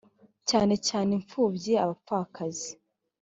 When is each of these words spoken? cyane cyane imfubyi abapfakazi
cyane 0.49 0.73
cyane 0.87 1.09
imfubyi 1.19 1.73
abapfakazi 1.83 2.69